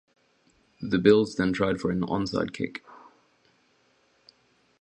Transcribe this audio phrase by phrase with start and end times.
[0.81, 2.83] The Bills then tried for an onside kick.